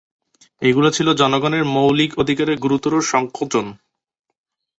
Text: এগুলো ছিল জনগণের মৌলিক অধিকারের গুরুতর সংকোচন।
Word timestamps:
এগুলো 0.61 0.89
ছিল 0.91 1.07
জনগণের 1.13 1.63
মৌলিক 1.75 2.11
অধিকারের 2.17 2.57
গুরুতর 2.57 2.93
সংকোচন। 3.11 3.65